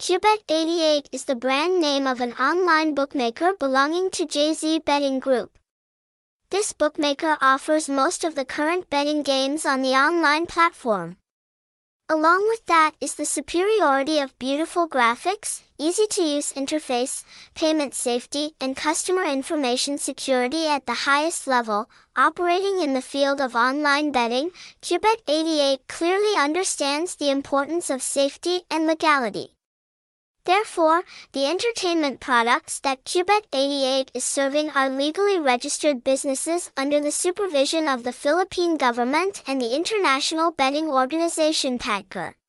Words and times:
Kubet88 0.00 1.08
is 1.12 1.26
the 1.26 1.34
brand 1.34 1.78
name 1.78 2.06
of 2.06 2.22
an 2.22 2.32
online 2.40 2.94
bookmaker 2.94 3.52
belonging 3.60 4.08
to 4.12 4.24
JZ 4.24 4.82
Betting 4.86 5.18
Group. 5.20 5.58
This 6.48 6.72
bookmaker 6.72 7.36
offers 7.42 7.86
most 7.86 8.24
of 8.24 8.34
the 8.34 8.46
current 8.46 8.88
betting 8.88 9.22
games 9.22 9.66
on 9.66 9.82
the 9.82 9.90
online 9.90 10.46
platform. 10.46 11.18
Along 12.08 12.48
with 12.48 12.64
that 12.64 12.92
is 13.02 13.16
the 13.16 13.26
superiority 13.26 14.20
of 14.20 14.38
beautiful 14.38 14.88
graphics, 14.88 15.60
easy-to-use 15.78 16.54
interface, 16.54 17.22
payment 17.54 17.92
safety, 17.92 18.52
and 18.58 18.74
customer 18.74 19.24
information 19.24 19.98
security 19.98 20.66
at 20.66 20.86
the 20.86 21.04
highest 21.04 21.46
level. 21.46 21.90
Operating 22.16 22.80
in 22.80 22.94
the 22.94 23.02
field 23.02 23.38
of 23.38 23.54
online 23.54 24.12
betting, 24.12 24.50
Kubet88 24.80 25.80
clearly 25.88 26.38
understands 26.38 27.16
the 27.16 27.28
importance 27.28 27.90
of 27.90 28.00
safety 28.00 28.62
and 28.70 28.86
legality. 28.86 29.56
Therefore, 30.44 31.02
the 31.32 31.46
entertainment 31.46 32.20
products 32.20 32.80
that 32.80 33.04
Kubet88 33.04 34.08
is 34.14 34.24
serving 34.24 34.70
are 34.70 34.88
legally 34.88 35.38
registered 35.38 36.02
businesses 36.02 36.70
under 36.76 37.00
the 37.00 37.12
supervision 37.12 37.86
of 37.88 38.02
the 38.02 38.12
Philippine 38.12 38.76
government 38.76 39.42
and 39.46 39.60
the 39.60 39.74
international 39.74 40.50
betting 40.50 40.88
organization 40.88 41.78
PAGCOR. 41.78 42.39